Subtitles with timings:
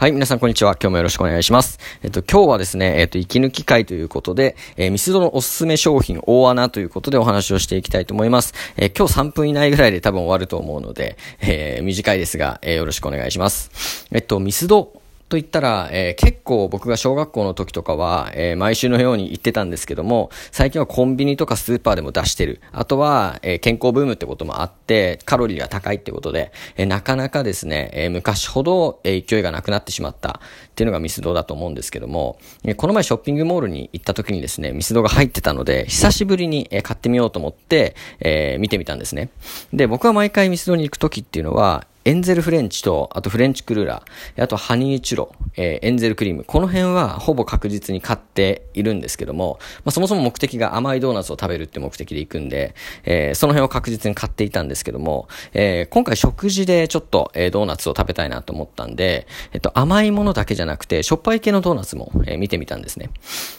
[0.00, 0.78] はい、皆さんこんにちは。
[0.80, 1.78] 今日もよろしくお願いします。
[2.02, 8.54] えっと、今日はですね、えっと、息抜き会ということで、えー、ミスドのおすすめ商品大穴ということでお話をしていきたいと思います。
[8.78, 14.06] えー、今日3分以内ぐらいで多分終わると思うので、えー、短いですが、え、よろしくお願いします。
[14.10, 14.90] えっと、ミスド
[15.30, 22.60] と言ったら、えー、結構僕が小学校の時とかは、えー、毎週のように行ってたんですけども、最近はコンビニとかスーパーでも出してる。
[22.72, 39.30] あとは、えー、健康ブームってこともあって、カロリーが高いってことで、えなかなかですね、え昔ほど、え勢いがなくなってしまったっていうのがミスドだと思うんですけども、えこの前ショッピングモールに行った時にですね、ミスドが入ってたので、久しぶりに、え買ってみようと思って、え見てみたんですね。
[39.72, 46.44] で、僕は毎回ミスドに行く時っていうのは、エンゼルフレンチと、あとフレンチクルーラー、あとハニーチュロ、えー、エンゼルクリーム。
[46.44, 52.74] この辺はほぼ確実に買っているんですけども、まあ、そもそも目的が甘いドーナツを食べるって目的で行くんで、
[53.04, 63.10] えー、その辺を確実に買っていたんですけども、えー、今回食事でちょっと、え、ドーナツを食べたいなと思ったんで、えっと、甘いものだけじゃなくて、しょっぱい系のドーナツも、え、見てみたんですね。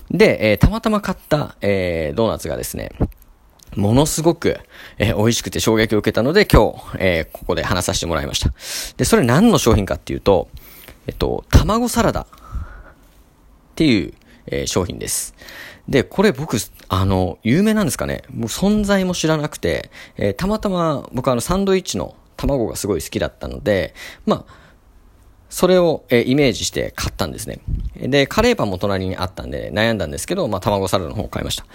[0.10, 2.92] で、え、たまたま買った、え、ドーナツがですね、
[3.76, 4.60] ものすごく、
[4.98, 8.54] えー、美味しくて衝撃を受けたので今日、えー、ここで話させてもらいました。
[8.98, 10.50] で、それ何の商品かっていうと、
[11.08, 12.26] えっと、卵サラダっ
[13.76, 14.14] ていう、
[14.48, 15.34] えー、商品です。
[15.88, 16.58] で、これ僕、
[16.90, 18.24] あの、有名なんですかね？
[18.30, 23.94] もう存在も知らなくて、えたまたま僕あのサンドイッチの卵がすごい好きだったので、
[24.26, 24.54] まあ、
[25.52, 27.60] それを、えイメージして買ったんですね。
[27.98, 31.66] で、カレーパンも隣にあったんで悩んだんですけど、まあ、卵サラダの方を買いました。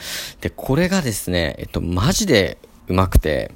[0.40, 2.56] で、これがですね、えっと、マジで
[2.88, 3.52] うまくて、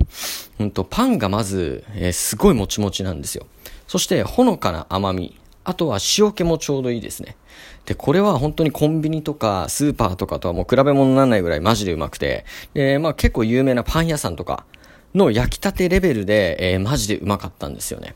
[0.58, 3.46] うんと、パンがまず、えー、すごいもちもちなんですよ。
[3.88, 5.38] そして、ほのかな甘み。
[5.64, 7.36] あとは塩気もちょうどいいですね。
[7.86, 14.64] で、これは本当にコンビニとかスーパーとかとはもう比べ物にならないぐらいマジでうまくて、で、まあ結構有名なパン屋さんとか
[15.14, 18.14] の焼きたてレベルで、えー、マジでうまかったんですよね。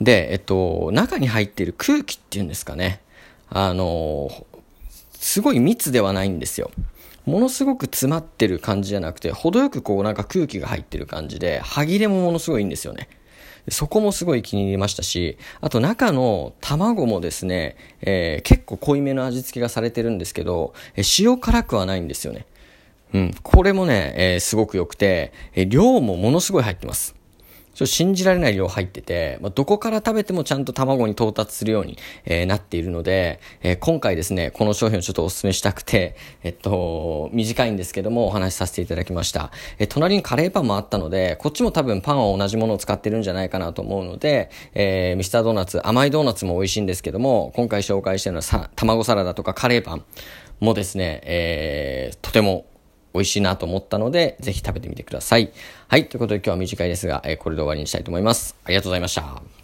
[0.00, 3.00] で、えっと、中に入っている空気っていうんですかね。
[3.48, 4.30] あの、
[5.12, 6.70] すごい密ではないんですよ。
[7.26, 13.08] ものすごく詰まってる感じじゃなくて、程よくこうなんか空気が入ってる感じで、歯切れもものすごいいいんですよね。
[13.68, 22.46] そこもすごい気に入りましたし、あと中の卵もですね、えー、結構濃いめの味付けがされてるんですけど、え塩辛くはないんですよね。
[23.12, 23.34] うん。
[23.42, 27.14] これもね、えー、すごく良くて、え量もものすごい入ってます。
[27.74, 39.50] ちょっと信じられない量入ってて、まあ、どこから食べてもちゃんと卵に到達するように、えー、なっているので、えー、今回ですね、この商品をちょっとお勧めしたくて、えっと、短いんですけどもお話しさせていただきました。
[39.78, 50.04] えー、隣にカレーパンもあったので、こっちも多分パンは同じものを使ってるんじゃないかなと思うので、えー、ミスタードーナツ、甘いドーナツも美味しいんですけども、今回紹介してるのはさ、卵サラダとかカレーパン
[50.60, 52.66] もですね、えー、とても
[53.14, 55.50] 美味しいなと思ったので、ぜひ食べてみてください。
[55.88, 56.08] はい。
[56.08, 58.56] ということで今日は短いですが、え、これで終わりにしたいと思います。
[58.64, 59.59] ありがとうございました。